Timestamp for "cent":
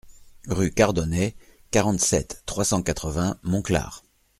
2.65-2.81